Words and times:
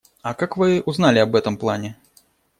А 0.23 0.33
как 0.33 0.57
вы 0.57 0.81
узнали 0.83 1.19
об 1.19 1.35
этом 1.35 1.57
плане? 1.57 1.95